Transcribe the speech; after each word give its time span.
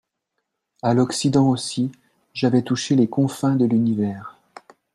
À 0.81 0.95
l'occident 0.95 1.47
aussi, 1.47 1.91
j'avais 2.33 2.63
touché 2.63 2.95
les 2.95 3.07
confins 3.07 3.55
de 3.55 3.65
l'univers 3.65 4.35